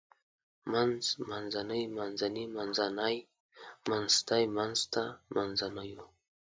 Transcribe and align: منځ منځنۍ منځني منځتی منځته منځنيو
منځ 0.71 0.99
منځنۍ 1.29 1.83
منځني 1.97 2.45
منځتی 3.87 4.43
منځته 4.57 5.03
منځنيو 5.35 6.05